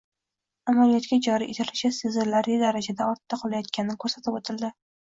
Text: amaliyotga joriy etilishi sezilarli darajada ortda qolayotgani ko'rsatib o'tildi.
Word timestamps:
amaliyotga 0.71 1.19
joriy 1.27 1.51
etilishi 1.53 1.93
sezilarli 1.99 2.59
darajada 2.65 3.13
ortda 3.15 3.43
qolayotgani 3.45 4.03
ko'rsatib 4.07 4.43
o'tildi. 4.45 4.77